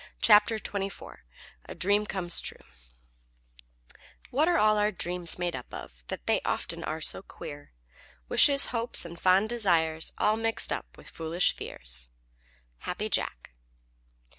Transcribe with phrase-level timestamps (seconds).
[0.19, 1.17] CHAPTER XXIV
[1.65, 2.57] A DREAM COMES TRUE
[4.31, 7.71] What are all our dreams made up of That they often are so queer?
[8.27, 12.09] Wishes, hopes, and fond desires All mixed up with foolish fears.
[12.85, 13.51] _Happy Jack.